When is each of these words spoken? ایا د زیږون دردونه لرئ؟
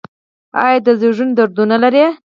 ایا 0.63 0.79
د 0.85 0.87
زیږون 0.99 1.29
دردونه 1.37 1.75
لرئ؟ 1.83 2.03